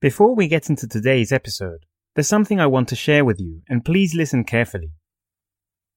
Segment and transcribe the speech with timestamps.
[0.00, 3.84] Before we get into today's episode, there's something I want to share with you, and
[3.84, 4.92] please listen carefully.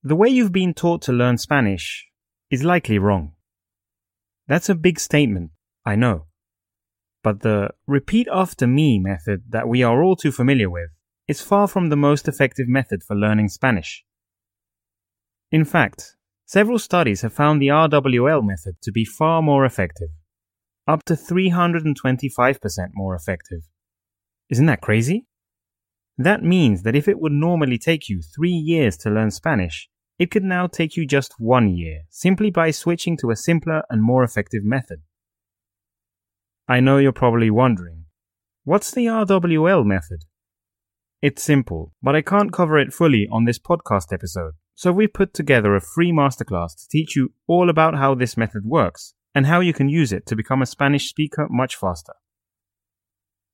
[0.04, 2.06] The way you've been taught to learn Spanish
[2.52, 3.32] is likely wrong.
[4.46, 5.52] That's a big statement,
[5.86, 6.26] I know.
[7.24, 10.90] But the repeat after me method that we are all too familiar with
[11.30, 14.04] is far from the most effective method for learning Spanish.
[15.50, 20.10] In fact, several studies have found the RWL method to be far more effective,
[20.90, 23.62] up to 325% more effective.
[24.50, 25.26] Isn't that crazy?
[26.18, 30.30] That means that if it would normally take you three years to learn Spanish, it
[30.30, 34.24] could now take you just one year, simply by switching to a simpler and more
[34.24, 35.02] effective method.
[36.68, 38.06] I know you're probably wondering,
[38.64, 40.26] what's the RWL method?
[41.22, 45.34] It's simple, but I can't cover it fully on this podcast episode, so we've put
[45.34, 49.62] together a free masterclass to teach you all about how this method works and how
[49.62, 52.14] you can use it to become a Spanish speaker much faster.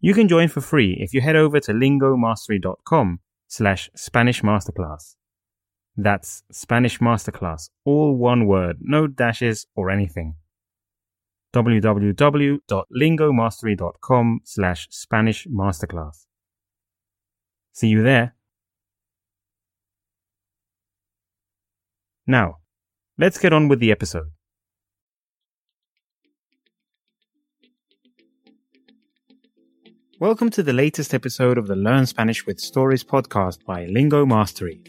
[0.02, 5.16] You can join for free if you head over to lingomastery.com slash Spanish Masterclass.
[5.98, 10.36] That's Spanish Masterclass, all one word, no dashes or anything.
[11.54, 16.28] www.lingomastery.com slash Spanish Masterclass.
[17.74, 18.36] See you there.
[22.26, 22.60] Now,
[23.18, 24.32] let's get on with the episode.
[30.20, 34.82] Welcome to the latest episode of the Learn Spanish with Stories podcast by Lingo Mastery.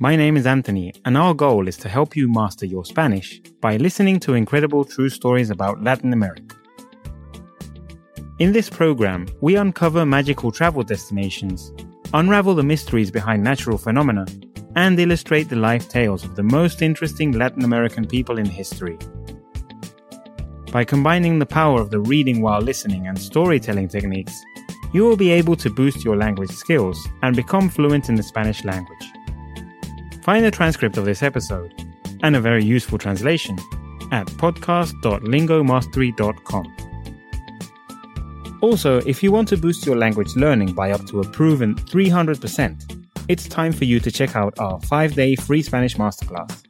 [0.00, 3.76] My name is Anthony, and our goal is to help you master your Spanish by
[3.76, 6.56] listening to incredible true stories about Latin America.
[8.40, 11.72] In this program, we uncover magical travel destinations,
[12.12, 14.26] unravel the mysteries behind natural phenomena,
[14.74, 18.98] and illustrate the life tales of the most interesting Latin American people in history.
[20.74, 24.44] By combining the power of the reading while listening and storytelling techniques,
[24.92, 28.64] you will be able to boost your language skills and become fluent in the Spanish
[28.64, 29.12] language.
[30.24, 31.72] Find a transcript of this episode
[32.24, 33.56] and a very useful translation
[34.10, 36.76] at podcast.lingomastery.com.
[38.60, 43.06] Also, if you want to boost your language learning by up to a proven 300%,
[43.28, 46.64] it's time for you to check out our 5-day free Spanish masterclass.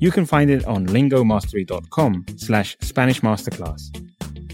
[0.00, 3.90] You can find it on lingomastery.com slash Spanish Masterclass.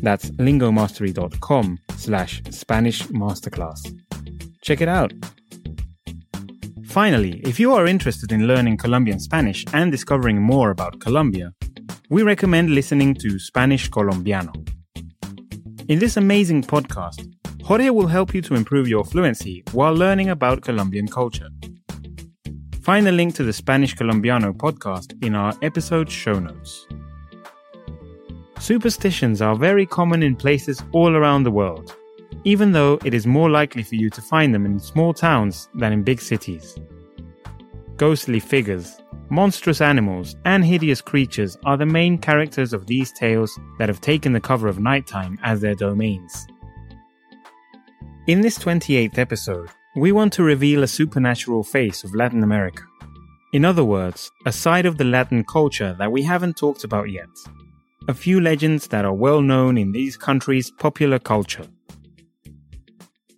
[0.02, 3.80] That's lingomastery.com slash Spanish Masterclass.
[4.60, 5.12] Check it out.
[6.84, 11.52] Finally, if you are interested in learning Colombian Spanish and discovering more about Colombia,
[12.10, 14.52] we recommend listening to Spanish Colombiano.
[15.88, 17.32] In this amazing podcast,
[17.62, 21.48] Jorge will help you to improve your fluency while learning about Colombian culture.
[22.86, 26.86] Find the link to the Spanish Colombiano podcast in our episode show notes.
[28.60, 31.96] Superstitions are very common in places all around the world,
[32.44, 35.92] even though it is more likely for you to find them in small towns than
[35.92, 36.78] in big cities.
[37.96, 43.88] Ghostly figures, monstrous animals, and hideous creatures are the main characters of these tales that
[43.88, 46.46] have taken the cover of Nighttime as their domains.
[48.28, 52.82] In this 28th episode, we want to reveal a supernatural face of Latin America.
[53.54, 57.30] In other words, a side of the Latin culture that we haven't talked about yet.
[58.06, 61.66] A few legends that are well known in these countries' popular culture.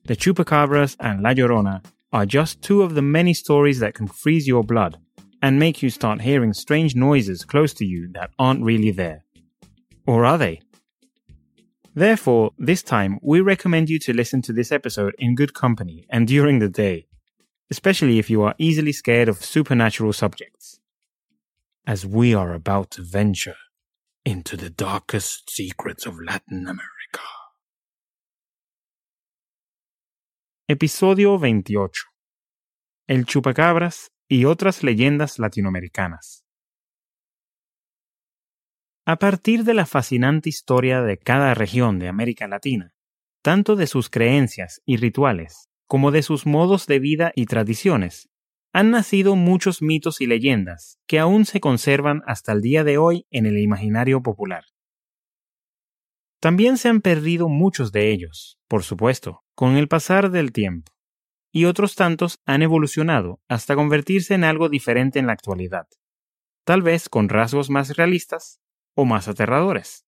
[0.07, 4.49] The Chupacabras and La Llorona are just two of the many stories that can freeze
[4.49, 4.99] your blood
[5.41, 9.23] and make you start hearing strange noises close to you that aren't really there.
[10.09, 10.61] Or are they?
[11.99, 16.29] Therefore, this time we recommend you to listen to this episode in good company and
[16.29, 17.09] during the day,
[17.73, 20.79] especially if you are easily scared of supernatural subjects.
[21.89, 23.57] As we are about to venture
[24.25, 27.27] into the darkest secrets of Latin America.
[30.69, 31.91] Episodio 28.
[33.09, 36.45] El chupacabras y otras leyendas latinoamericanas.
[39.11, 42.93] A partir de la fascinante historia de cada región de América Latina,
[43.43, 48.29] tanto de sus creencias y rituales como de sus modos de vida y tradiciones,
[48.71, 53.27] han nacido muchos mitos y leyendas que aún se conservan hasta el día de hoy
[53.31, 54.65] en el imaginario popular.
[56.39, 60.93] También se han perdido muchos de ellos, por supuesto, con el pasar del tiempo,
[61.51, 65.87] y otros tantos han evolucionado hasta convertirse en algo diferente en la actualidad,
[66.67, 68.61] tal vez con rasgos más realistas
[69.01, 70.05] o más aterradores.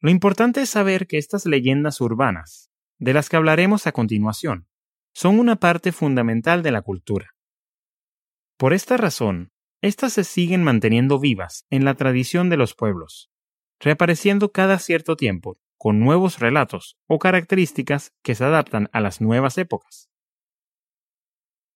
[0.00, 4.66] Lo importante es saber que estas leyendas urbanas, de las que hablaremos a continuación,
[5.14, 7.36] son una parte fundamental de la cultura.
[8.56, 9.52] Por esta razón,
[9.82, 13.30] estas se siguen manteniendo vivas en la tradición de los pueblos,
[13.78, 19.58] reapareciendo cada cierto tiempo con nuevos relatos o características que se adaptan a las nuevas
[19.58, 20.11] épocas.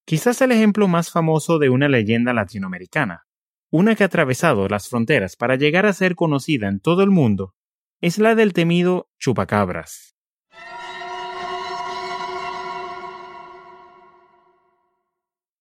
[0.08, 3.26] Quizás el ejemplo más famoso de una leyenda latinoamericana,
[3.73, 7.56] una que ha atravesado las fronteras para llegar a ser conocida en todo el mundo,
[8.00, 10.17] es la del temido chupacabras.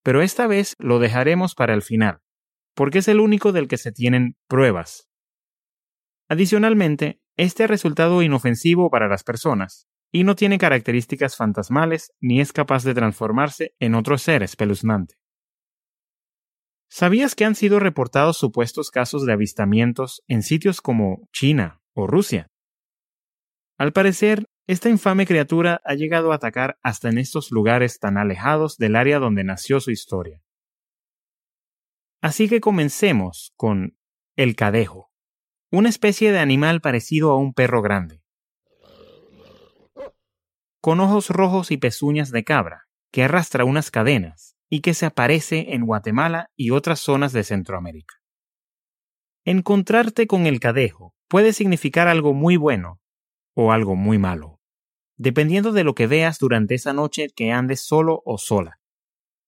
[0.03, 2.21] Pero esta vez lo dejaremos para el final,
[2.75, 5.09] porque es el único del que se tienen pruebas.
[6.29, 12.53] Adicionalmente, este ha resultado inofensivo para las personas, y no tiene características fantasmales ni es
[12.53, 15.15] capaz de transformarse en otro ser espeluznante.
[16.89, 22.47] ¿Sabías que han sido reportados supuestos casos de avistamientos en sitios como China o Rusia?
[23.77, 28.77] Al parecer, esta infame criatura ha llegado a atacar hasta en estos lugares tan alejados
[28.77, 30.41] del área donde nació su historia.
[32.21, 33.97] Así que comencemos con
[34.35, 35.11] el cadejo,
[35.71, 38.23] una especie de animal parecido a un perro grande,
[40.85, 45.73] con ojos rojos y pezuñas de cabra, que arrastra unas cadenas y que se aparece
[45.73, 48.13] en Guatemala y otras zonas de Centroamérica.
[49.45, 53.01] Encontrarte con el cadejo puede significar algo muy bueno
[53.55, 54.59] o algo muy malo,
[55.17, 58.79] dependiendo de lo que veas durante esa noche que andes solo o sola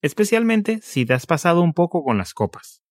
[0.01, 2.81] especialmente si te has pasado un poco con las copas.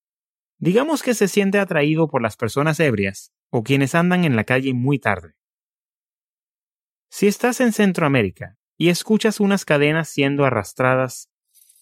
[0.58, 4.72] Digamos que se siente atraído por las personas ebrias o quienes andan en la calle
[4.72, 5.34] muy tarde.
[7.08, 11.30] Si estás en Centroamérica y escuchas unas cadenas siendo arrastradas,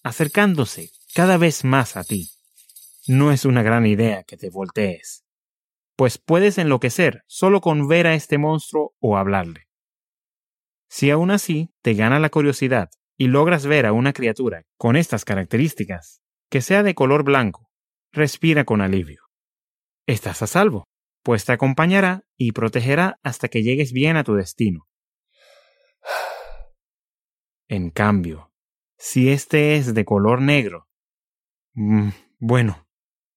[0.03, 2.29] acercándose cada vez más a ti,
[3.07, 5.25] no es una gran idea que te voltees,
[5.95, 9.67] pues puedes enloquecer solo con ver a este monstruo o hablarle.
[10.89, 15.25] Si aún así te gana la curiosidad y logras ver a una criatura con estas
[15.25, 17.69] características, que sea de color blanco,
[18.11, 19.21] respira con alivio.
[20.05, 20.85] Estás a salvo,
[21.23, 24.87] pues te acompañará y protegerá hasta que llegues bien a tu destino.
[27.67, 28.51] En cambio,
[28.97, 30.87] si este es de color negro,
[31.73, 32.09] mm,
[32.39, 32.87] bueno,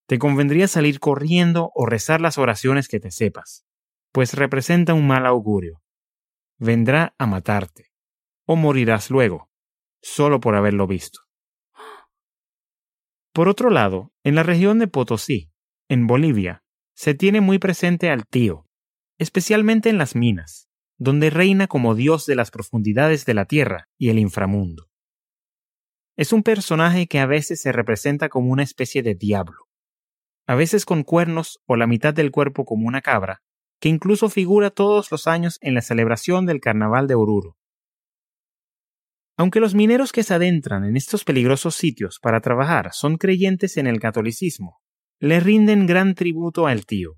[0.07, 3.67] te convendría salir corriendo o rezar las oraciones que te sepas,
[4.13, 5.83] pues representa un mal augurio.
[6.59, 7.93] Vendrá a matarte,
[8.47, 9.49] o morirás luego
[10.03, 11.21] solo por haberlo visto.
[13.33, 15.51] Por otro lado, en la región de Potosí,
[15.89, 16.63] en Bolivia,
[16.95, 18.67] se tiene muy presente al tío,
[19.19, 20.68] especialmente en las minas,
[20.99, 24.91] donde reina como dios de las profundidades de la tierra y el inframundo.
[26.17, 29.69] Es un personaje que a veces se representa como una especie de diablo,
[30.47, 33.43] a veces con cuernos o la mitad del cuerpo como una cabra,
[33.81, 37.57] que incluso figura todos los años en la celebración del Carnaval de Oruro,
[39.39, 43.87] aunque los mineros que se adentran en estos peligrosos sitios para trabajar son creyentes en
[43.87, 44.81] el catolicismo,
[45.21, 47.18] le rinden gran tributo al tío,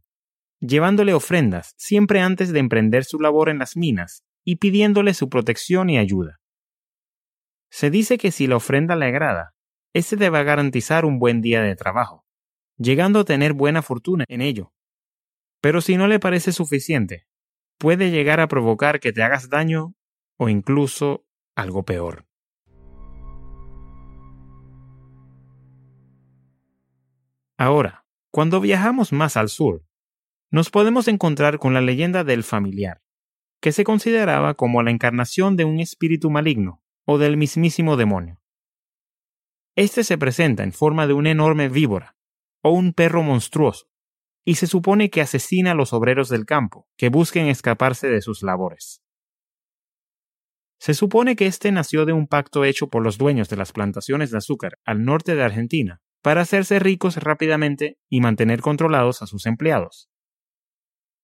[0.61, 5.91] llevándole ofrendas siempre antes de emprender su labor en las minas y pidiéndole su protección
[5.91, 6.41] y ayuda.
[7.71, 9.55] Se dice que si la ofrenda le agrada,
[9.95, 12.27] éste debe garantizar un buen día de trabajo,
[12.77, 14.73] llegando a tener buena fortuna en ello.
[15.61, 17.27] Pero si no le parece suficiente,
[17.79, 19.95] puede llegar a provocar que te hagas daño
[20.37, 22.27] o incluso algo peor.
[27.57, 29.85] Ahora, cuando viajamos más al sur,
[30.51, 33.03] nos podemos encontrar con la leyenda del familiar,
[33.61, 38.41] que se consideraba como la encarnación de un espíritu maligno o del mismísimo demonio.
[39.77, 42.17] Este se presenta en forma de una enorme víbora
[42.63, 43.87] o un perro monstruoso,
[44.45, 48.43] y se supone que asesina a los obreros del campo que busquen escaparse de sus
[48.43, 49.03] labores.
[50.79, 54.31] Se supone que este nació de un pacto hecho por los dueños de las plantaciones
[54.31, 59.47] de azúcar al norte de Argentina para hacerse ricos rápidamente y mantener controlados a sus
[59.47, 60.10] empleados.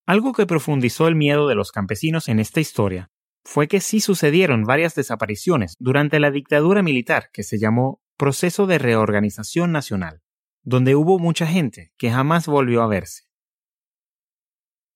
[0.06, 3.10] Algo que profundizó el miedo de los campesinos en esta historia
[3.44, 8.78] fue que sí sucedieron varias desapariciones durante la dictadura militar que se llamó Proceso de
[8.78, 10.22] Reorganización Nacional,
[10.62, 13.24] donde hubo mucha gente que jamás volvió a verse.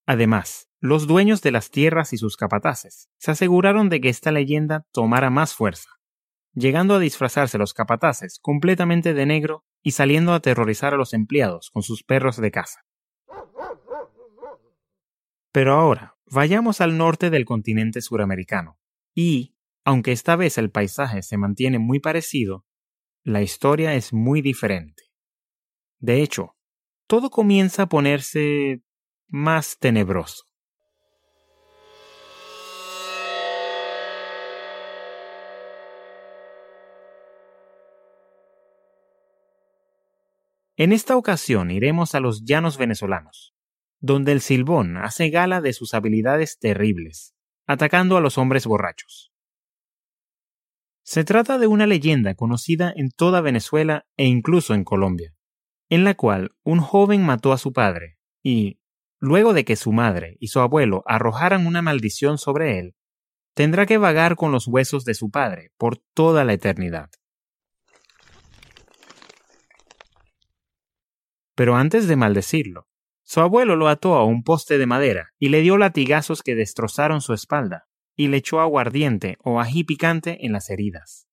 [0.06, 4.86] Además, los dueños de las tierras y sus capataces se aseguraron de que esta leyenda
[4.92, 5.90] tomara más fuerza,
[6.54, 11.70] llegando a disfrazarse los capataces completamente de negro y saliendo a aterrorizar a los empleados
[11.72, 12.84] con sus perros de caza.
[15.52, 18.78] Pero ahora, vayamos al norte del continente suramericano,
[19.14, 22.64] y, aunque esta vez el paisaje se mantiene muy parecido,
[23.24, 25.10] la historia es muy diferente.
[25.98, 26.56] De hecho,
[27.08, 28.82] todo comienza a ponerse
[29.26, 30.44] más tenebroso.
[40.76, 43.54] En esta ocasión iremos a los llanos venezolanos,
[44.00, 47.34] donde el silbón hace gala de sus habilidades terribles,
[47.66, 49.32] atacando a los hombres borrachos.
[51.02, 55.34] Se trata de una leyenda conocida en toda Venezuela e incluso en Colombia,
[55.88, 58.80] en la cual un joven mató a su padre y,
[59.18, 62.94] luego de que su madre y su abuelo arrojaran una maldición sobre él,
[63.54, 67.10] tendrá que vagar con los huesos de su padre por toda la eternidad.
[71.54, 72.89] Pero antes de maldecirlo,
[73.30, 77.20] su abuelo lo ató a un poste de madera y le dio latigazos que destrozaron
[77.20, 81.28] su espalda y le echó aguardiente o ají picante en las heridas.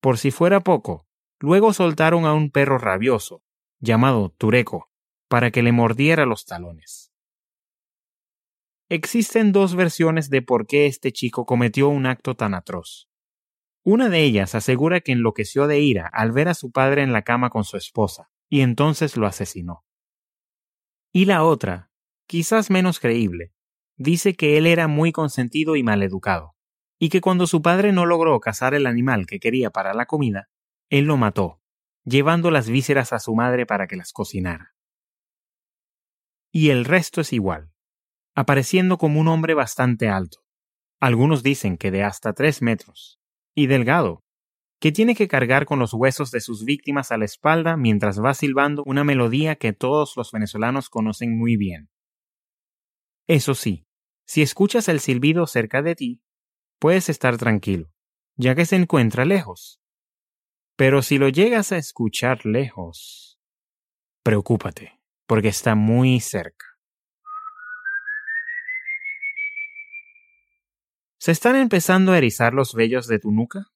[0.00, 1.06] Por si fuera poco,
[1.38, 3.44] luego soltaron a un perro rabioso,
[3.78, 4.90] llamado Tureco,
[5.28, 7.12] para que le mordiera los talones.
[8.88, 13.08] Existen dos versiones de por qué este chico cometió un acto tan atroz.
[13.84, 17.22] Una de ellas asegura que enloqueció de ira al ver a su padre en la
[17.22, 19.84] cama con su esposa, y entonces lo asesinó.
[21.12, 21.90] Y la otra,
[22.26, 23.52] quizás menos creíble,
[23.96, 26.54] dice que él era muy consentido y maleducado,
[26.98, 30.48] y que cuando su padre no logró cazar el animal que quería para la comida,
[30.88, 31.60] él lo mató,
[32.04, 34.74] llevando las vísceras a su madre para que las cocinara.
[36.50, 37.72] Y el resto es igual,
[38.34, 40.38] apareciendo como un hombre bastante alto,
[40.98, 43.20] algunos dicen que de hasta tres metros,
[43.54, 44.24] y delgado,
[44.82, 48.34] que tiene que cargar con los huesos de sus víctimas a la espalda mientras va
[48.34, 51.88] silbando una melodía que todos los venezolanos conocen muy bien.
[53.28, 53.86] Eso sí,
[54.26, 56.22] si escuchas el silbido cerca de ti,
[56.80, 57.92] puedes estar tranquilo,
[58.34, 59.80] ya que se encuentra lejos.
[60.74, 63.38] Pero si lo llegas a escuchar lejos,
[64.24, 66.66] preocúpate, porque está muy cerca.
[71.18, 73.71] ¿Se están empezando a erizar los vellos de tu nuca?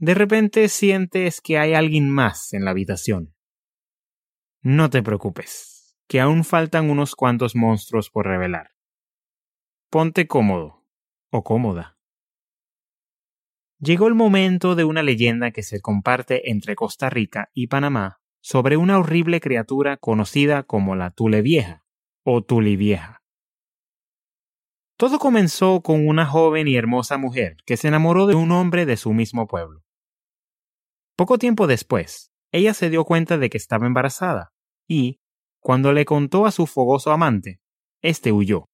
[0.00, 3.34] De repente sientes que hay alguien más en la habitación.
[4.62, 8.70] No te preocupes, que aún faltan unos cuantos monstruos por revelar.
[9.90, 10.86] Ponte cómodo
[11.30, 11.98] o cómoda.
[13.80, 18.76] Llegó el momento de una leyenda que se comparte entre Costa Rica y Panamá sobre
[18.76, 21.84] una horrible criatura conocida como la Tule Vieja
[22.22, 23.24] o Tuli Vieja.
[24.96, 28.96] Todo comenzó con una joven y hermosa mujer que se enamoró de un hombre de
[28.96, 29.87] su mismo pueblo.
[31.18, 34.52] Poco tiempo después, ella se dio cuenta de que estaba embarazada
[34.86, 35.18] y,
[35.58, 37.60] cuando le contó a su fogoso amante,
[38.02, 38.70] éste huyó,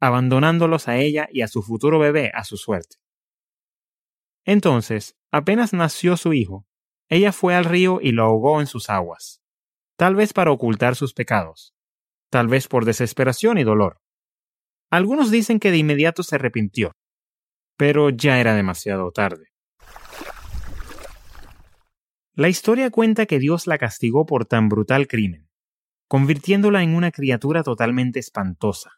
[0.00, 2.96] abandonándolos a ella y a su futuro bebé a su suerte.
[4.44, 6.66] Entonces, apenas nació su hijo,
[7.08, 9.40] ella fue al río y lo ahogó en sus aguas,
[9.96, 11.76] tal vez para ocultar sus pecados,
[12.28, 14.00] tal vez por desesperación y dolor.
[14.90, 16.90] Algunos dicen que de inmediato se arrepintió,
[17.76, 19.53] pero ya era demasiado tarde.
[22.36, 25.48] La historia cuenta que Dios la castigó por tan brutal crimen,
[26.08, 28.94] convirtiéndola en una criatura totalmente espantosa,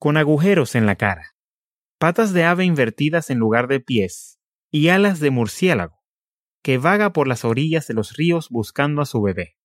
[0.00, 1.36] con agujeros en la cara,
[1.98, 4.40] patas de ave invertidas en lugar de pies
[4.72, 6.02] y alas de murciélago,
[6.64, 9.56] que vaga por las orillas de los ríos buscando a su bebé.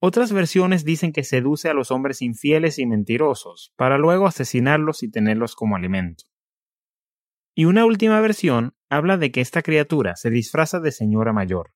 [0.00, 5.10] Otras versiones dicen que seduce a los hombres infieles y mentirosos para luego asesinarlos y
[5.10, 6.26] tenerlos como alimento.
[7.56, 11.72] Y una última versión habla de que esta criatura se disfraza de señora mayor,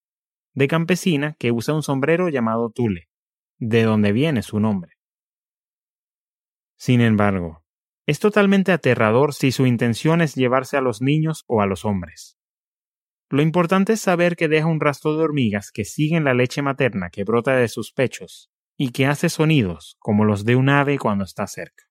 [0.55, 3.09] de campesina que usa un sombrero llamado tule,
[3.59, 4.93] de donde viene su nombre.
[6.77, 7.63] Sin embargo,
[8.07, 12.37] es totalmente aterrador si su intención es llevarse a los niños o a los hombres.
[13.31, 17.09] Lo importante es saber que deja un rastro de hormigas que siguen la leche materna
[17.09, 21.25] que brota de sus pechos y que hace sonidos como los de un ave cuando
[21.25, 21.85] está cerca.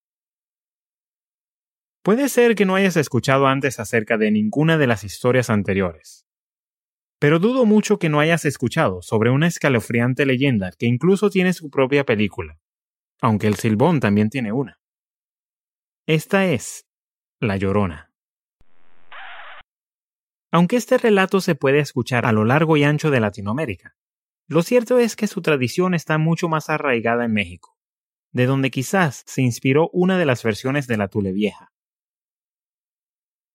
[2.03, 6.25] Puede ser que no hayas escuchado antes acerca de ninguna de las historias anteriores,
[7.21, 11.69] pero dudo mucho que no hayas escuchado sobre una escalofriante leyenda que incluso tiene su
[11.69, 12.57] propia película,
[13.21, 14.79] aunque el Silbón también tiene una.
[16.07, 16.87] Esta es
[17.39, 18.11] La Llorona.
[20.51, 23.95] Aunque este relato se puede escuchar a lo largo y ancho de Latinoamérica,
[24.47, 27.77] lo cierto es que su tradición está mucho más arraigada en México,
[28.31, 31.71] de donde quizás se inspiró una de las versiones de la Tule Vieja.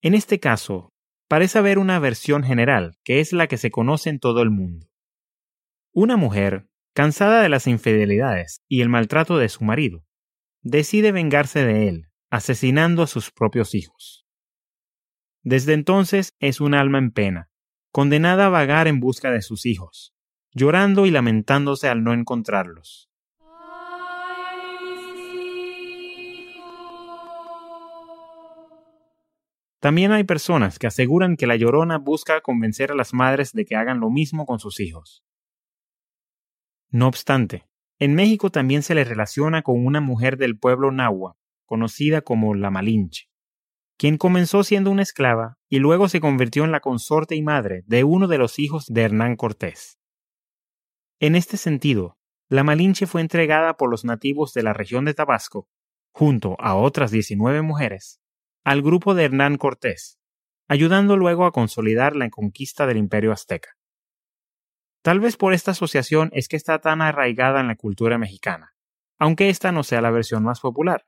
[0.03, 0.93] En este caso,
[1.29, 4.89] parece haber una versión general, que es la que se conoce en todo el mundo.
[5.93, 10.05] Una mujer, cansada de las infidelidades y el maltrato de su marido,
[10.63, 14.27] decide vengarse de él, asesinando a sus propios hijos.
[15.43, 17.51] Desde entonces es un alma en pena,
[17.93, 20.15] condenada a vagar en busca de sus hijos,
[20.53, 23.11] llorando y lamentándose al no encontrarlos.
[29.87, 33.77] También hay personas que aseguran que la llorona busca convencer a las madres de que
[33.77, 35.23] hagan lo mismo con sus hijos.
[36.91, 37.69] No obstante,
[38.01, 42.73] en México también se le relaciona con una mujer del pueblo nahua, conocida como la
[42.73, 43.29] Malinche,
[43.97, 48.03] quien comenzó siendo una esclava y luego se convirtió en la consorte y madre de
[48.03, 50.01] uno de los hijos de Hernán Cortés.
[51.21, 55.69] En este sentido, la Malinche fue entregada por los nativos de la región de Tabasco,
[56.11, 58.21] junto a otras 19 mujeres,
[58.67, 60.19] al grupo de Hernán Cortés,
[60.67, 63.77] ayudando luego a consolidar la conquista del imperio azteca.
[65.03, 68.75] Tal vez por esta asociación es que está tan arraigada en la cultura mexicana,
[69.21, 71.07] aunque esta no sea la versión más popular.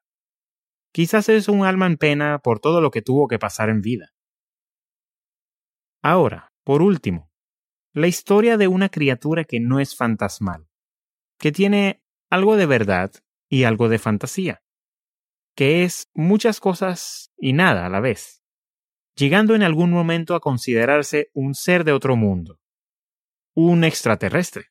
[0.92, 4.12] Quizás es un alma en pena por todo lo que tuvo que pasar en vida.
[6.00, 7.32] Ahora, por último,
[7.92, 10.68] la historia de una criatura que no es fantasmal,
[11.40, 13.10] que tiene algo de verdad
[13.48, 14.62] y algo de fantasía,
[15.58, 18.44] que es muchas cosas y nada a la vez,
[19.16, 22.60] llegando en algún momento a considerarse un ser de otro mundo,
[23.54, 24.66] un extraterrestre.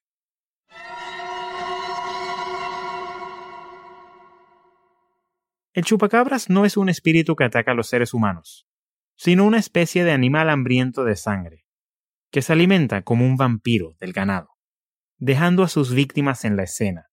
[5.73, 8.65] El chupacabras no es un espíritu que ataca a los seres humanos,
[9.17, 11.65] sino una especie de animal hambriento de sangre,
[12.31, 14.51] que se alimenta como un vampiro del ganado,
[15.17, 17.09] dejando a sus víctimas en la escena,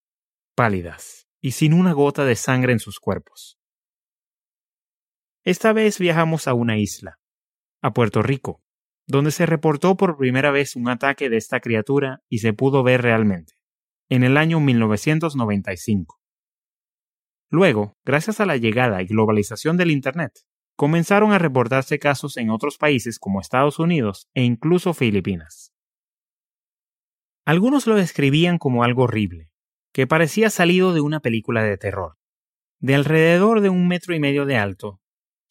[0.54, 3.58] pálidas y sin una gota de sangre en sus cuerpos.
[5.46, 7.18] Esta vez viajamos a una isla,
[7.82, 8.62] a Puerto Rico,
[9.06, 13.02] donde se reportó por primera vez un ataque de esta criatura y se pudo ver
[13.02, 13.52] realmente,
[14.08, 16.18] en el año 1995.
[17.50, 20.32] Luego, gracias a la llegada y globalización del Internet,
[20.76, 25.74] comenzaron a reportarse casos en otros países como Estados Unidos e incluso Filipinas.
[27.44, 29.50] Algunos lo describían como algo horrible,
[29.92, 32.16] que parecía salido de una película de terror,
[32.80, 35.02] de alrededor de un metro y medio de alto,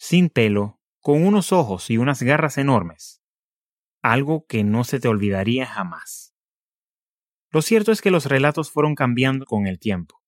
[0.03, 3.23] sin pelo, con unos ojos y unas garras enormes,
[4.01, 6.35] algo que no se te olvidaría jamás.
[7.51, 10.21] Lo cierto es que los relatos fueron cambiando con el tiempo.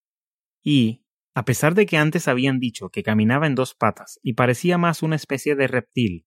[0.62, 1.04] Y,
[1.34, 5.02] a pesar de que antes habían dicho que caminaba en dos patas y parecía más
[5.02, 6.26] una especie de reptil,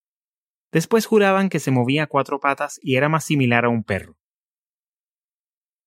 [0.71, 4.19] después juraban que se movía a cuatro patas y era más similar a un perro.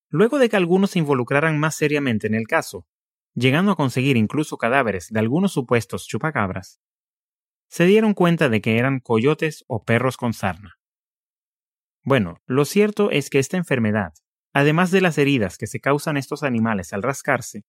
[0.09, 2.89] Luego de que algunos se involucraran más seriamente en el caso,
[3.35, 6.81] llegando a conseguir incluso cadáveres de algunos supuestos chupacabras,
[7.73, 10.75] se dieron cuenta de que eran coyotes o perros con sarna.
[12.05, 14.13] Bueno, lo cierto es que esta enfermedad,
[14.53, 17.65] además de las heridas que se causan estos animales al rascarse,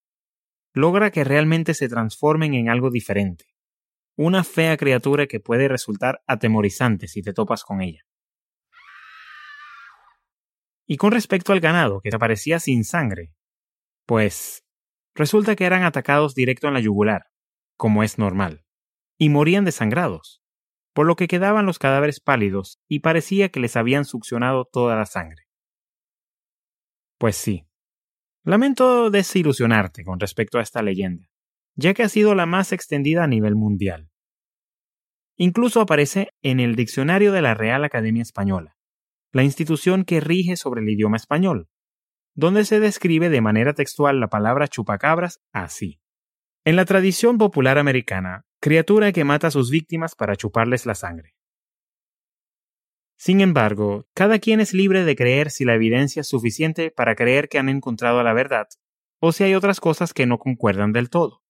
[0.74, 3.46] logra que realmente se transformen en algo diferente,
[4.18, 8.02] una fea criatura que puede resultar atemorizante si te topas con ella.
[10.86, 13.32] Y con respecto al ganado que aparecía sin sangre,
[14.06, 14.66] pues
[15.16, 17.28] resulta que eran atacados directo en la yugular,
[17.78, 18.63] como es normal,
[19.18, 20.44] y morían desangrados
[20.94, 25.06] por lo que quedaban los cadáveres pálidos y parecía que les habían succionado toda la
[25.06, 25.44] sangre.
[27.18, 27.66] Pues sí.
[28.44, 31.30] Lamento desilusionarte con respecto a esta leyenda,
[31.76, 34.12] ya que ha sido la más extendida a nivel mundial.
[35.36, 38.78] Incluso aparece en el Diccionario de la Real Academia Española,
[39.32, 41.70] la institución que rige sobre el idioma español,
[42.36, 46.02] donde se describe de manera textual la palabra chupacabras así.
[46.66, 51.36] En la tradición popular americana, criatura que mata a sus víctimas para chuparles la sangre.
[53.18, 57.50] Sin embargo, cada quien es libre de creer si la evidencia es suficiente para creer
[57.50, 58.70] que han encontrado la verdad,
[59.20, 61.44] o si hay otras cosas que no concuerdan del todo,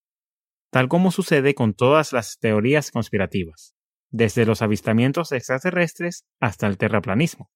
[0.72, 3.76] tal como sucede con todas las teorías conspirativas,
[4.10, 7.52] desde los avistamientos extraterrestres hasta el terraplanismo.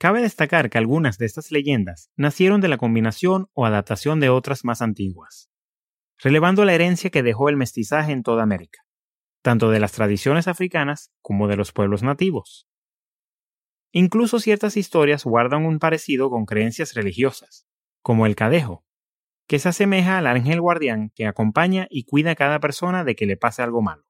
[0.00, 4.64] Cabe destacar que algunas de estas leyendas nacieron de la combinación o adaptación de otras
[4.64, 5.48] más antiguas
[6.18, 8.80] relevando la herencia que dejó el mestizaje en toda América,
[9.42, 12.68] tanto de las tradiciones africanas como de los pueblos nativos.
[13.92, 17.66] Incluso ciertas historias guardan un parecido con creencias religiosas,
[18.02, 18.84] como el cadejo,
[19.46, 23.26] que se asemeja al ángel guardián que acompaña y cuida a cada persona de que
[23.26, 24.04] le pase algo malo.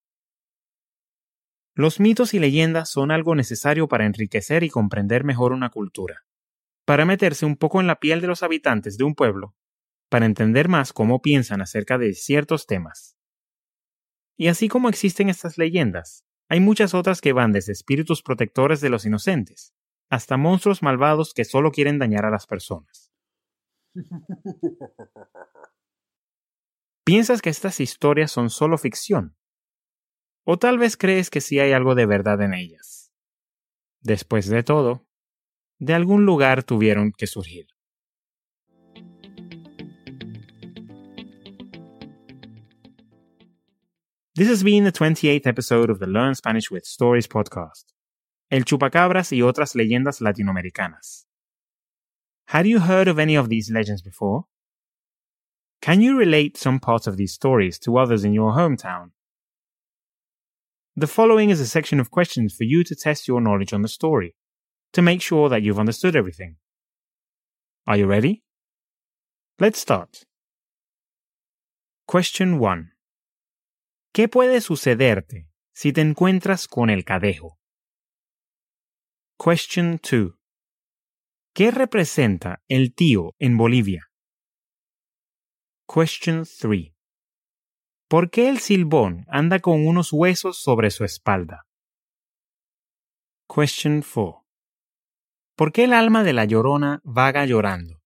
[1.74, 6.24] Los mitos y leyendas son algo necesario para enriquecer y comprender mejor una cultura,
[6.84, 9.54] para meterse un poco en la piel de los habitantes de un pueblo
[10.08, 13.16] para entender más cómo piensan acerca de ciertos temas.
[14.36, 18.88] Y así como existen estas leyendas, hay muchas otras que van desde espíritus protectores de
[18.88, 19.74] los inocentes,
[20.08, 23.12] hasta monstruos malvados que solo quieren dañar a las personas.
[27.04, 29.36] ¿Piensas que estas historias son solo ficción?
[30.44, 33.12] ¿O tal vez crees que sí hay algo de verdad en ellas?
[34.00, 35.06] Después de todo,
[35.78, 37.66] de algún lugar tuvieron que surgir.
[44.38, 47.86] This has been the 28th episode of the Learn Spanish with Stories podcast.
[48.52, 51.24] El chupacabras y otras leyendas latinoamericanas.
[52.46, 54.44] Had you heard of any of these legends before?
[55.82, 59.10] Can you relate some parts of these stories to others in your hometown?
[60.94, 63.88] The following is a section of questions for you to test your knowledge on the
[63.88, 64.36] story,
[64.92, 66.58] to make sure that you've understood everything.
[67.88, 68.44] Are you ready?
[69.58, 70.26] Let's start.
[72.06, 72.92] Question 1.
[74.18, 77.60] ¿Qué puede sucederte si te encuentras con el cadejo?
[79.38, 80.34] Question 2.
[81.54, 84.10] ¿Qué representa el tío en Bolivia?
[85.86, 86.96] Question 3.
[88.08, 91.68] ¿Por qué el silbón anda con unos huesos sobre su espalda?
[93.48, 94.44] Question 4.
[95.54, 98.02] ¿Por qué el alma de la llorona vaga llorando?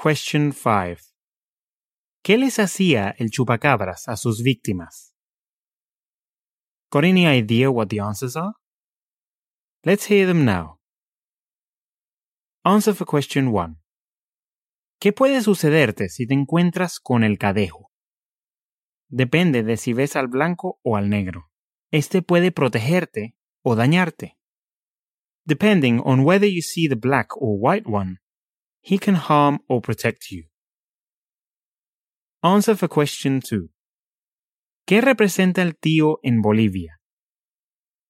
[0.00, 1.09] Question 5.
[2.22, 5.14] ¿Qué les hacía el chupacabras a sus víctimas?
[6.90, 8.52] Got any idea what the answers are?
[9.84, 10.80] Let's hear them now.
[12.62, 13.80] Answer for question 1.
[15.00, 17.90] ¿Qué puede sucederte si te encuentras con el cadejo?
[19.08, 21.50] Depende de si ves al blanco o al negro.
[21.90, 24.36] Este puede protegerte o dañarte.
[25.46, 28.18] Depending on whether you see the black or white one,
[28.82, 30.50] he can harm or protect you.
[32.42, 33.68] Answer for question 2.
[34.86, 36.98] ¿Qué representa el tío en Bolivia?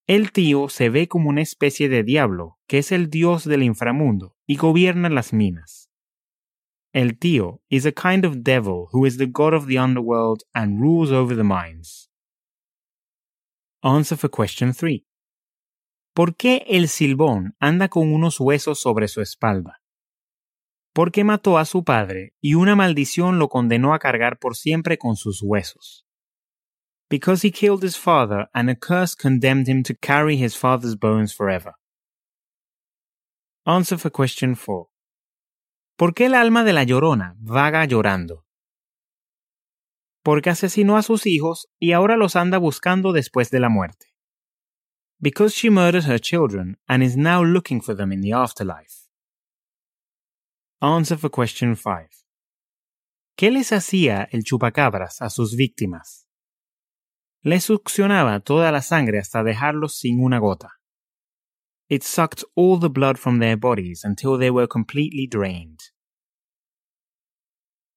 [0.07, 4.37] El tío se ve como una especie de diablo, que es el dios del inframundo
[4.47, 5.91] y gobierna las minas.
[6.93, 10.79] El tío is a kind of devil who is the god of the underworld and
[10.79, 12.09] rules over the mines.
[13.81, 15.05] Answer for question 3.
[16.13, 19.80] ¿Por qué el silbón anda con unos huesos sobre su espalda?
[20.93, 25.15] Porque mató a su padre y una maldición lo condenó a cargar por siempre con
[25.15, 26.05] sus huesos
[27.11, 31.33] because he killed his father, and a curse condemned him to carry his father's bones
[31.33, 31.73] forever.
[33.67, 34.87] Answer for question 4.
[35.97, 38.45] ¿Por qué el alma de la llorona vaga llorando?
[40.23, 44.07] Porque asesinó a sus hijos y ahora los anda buscando después de la muerte.
[45.19, 49.00] Because she murdered her children and is now looking for them in the afterlife.
[50.83, 52.09] Answer for question 5.
[53.37, 56.25] ¿Qué les hacía el chupacabras a sus víctimas?
[57.43, 60.69] Le succionaba toda la sangre hasta dejarlos sin una gota.
[61.87, 65.91] It sucked all the blood from their bodies until they were completely drained.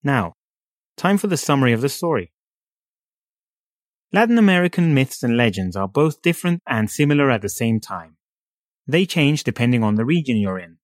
[0.03, 0.35] Now,
[0.99, 2.35] time for the summary of the story.
[4.12, 8.18] Latin American myths and legends are both different and similar at the same time.
[8.87, 10.77] They change depending on the region you're in,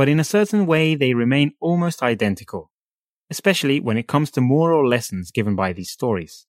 [0.00, 2.70] but in a certain way they remain almost identical,
[3.28, 6.46] especially when it comes to moral lessons given by these stories.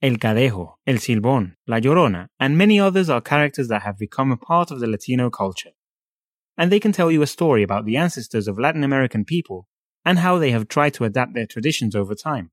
[0.00, 4.38] El Cadejo, El Silbón, La Llorona, and many others are characters that have become a
[4.38, 5.72] part of the Latino culture.
[6.56, 9.68] And they can tell you a story about the ancestors of Latin American people
[10.06, 12.50] and how they have tried to adapt their traditions over time.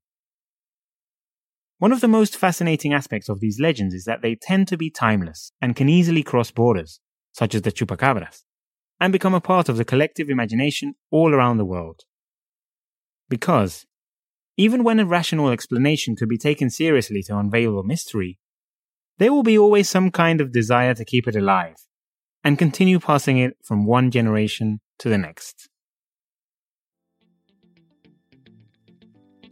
[1.78, 4.90] One of the most fascinating aspects of these legends is that they tend to be
[4.90, 7.00] timeless and can easily cross borders,
[7.32, 8.42] such as the chupacabras,
[9.02, 12.02] and become a part of the collective imagination all around the world.
[13.28, 13.84] Because,
[14.56, 18.38] even when a rational explanation could be taken seriously to unveil a mystery,
[19.18, 21.74] there will be always some kind of desire to keep it alive
[22.44, 25.68] and continue passing it from one generation to the next.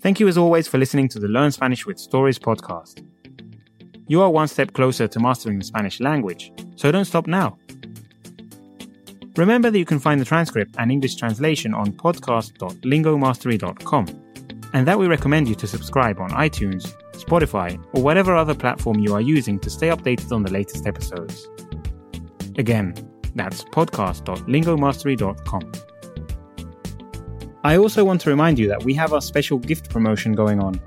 [0.00, 3.04] Thank you as always for listening to the Learn Spanish with Stories podcast.
[4.06, 7.58] You are one step closer to mastering the Spanish language, so don't stop now.
[9.40, 14.06] Remember that you can find the transcript and English translation on podcast.lingomastery.com
[14.74, 19.14] and that we recommend you to subscribe on iTunes, Spotify, or whatever other platform you
[19.14, 21.48] are using to stay updated on the latest episodes.
[22.58, 22.92] Again,
[23.34, 25.72] that's podcast.lingomastery.com.
[27.64, 30.78] I also want to remind you that we have our special gift promotion going on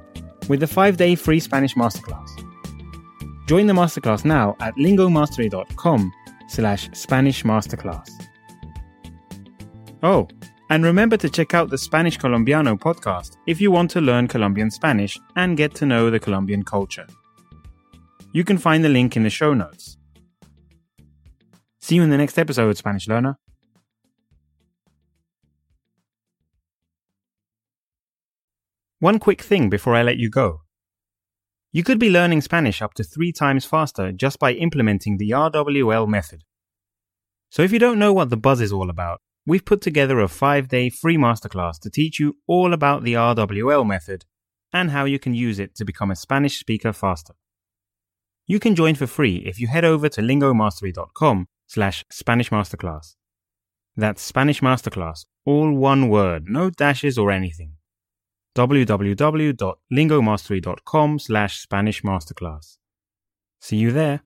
[0.47, 2.29] with the 5-day free Spanish masterclass.
[3.47, 6.13] Join the masterclass now at lingomastery.com
[6.49, 8.22] slash Spanish masterclass.
[10.05, 10.27] Oh,
[10.69, 14.69] and remember to check out the Spanish Colombiano podcast if you want to learn Colombian
[14.69, 17.07] Spanish and get to know the Colombian culture.
[18.33, 19.97] You can find the link in the show notes.
[21.79, 23.37] See you in the next episode, Spanish learner.
[28.99, 30.63] One quick thing before I let you go.
[31.71, 36.09] You could be learning Spanish up to three times faster just by implementing the RWL
[36.09, 36.43] method.
[37.49, 40.27] So if you don't know what the buzz is all about, we've put together a
[40.27, 44.25] five day free masterclass to teach you all about the RWL method
[44.71, 47.33] and how you can use it to become a Spanish speaker faster.
[48.45, 53.15] You can join for free if you head over to lingomastery.com slash Spanish Masterclass.
[53.95, 57.77] That's Spanish Masterclass, all one word, no dashes or anything.
[58.55, 62.77] www.lingomastery.com slash Spanish Masterclass.
[63.61, 64.23] See you there.